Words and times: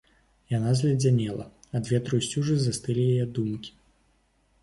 Яна 0.51 0.71
зледзянела, 0.79 1.43
ад 1.79 1.91
ветру 1.91 2.15
і 2.21 2.25
сцюжы 2.27 2.55
застылі 2.63 3.01
яе 3.13 3.25
думкі. 3.39 3.71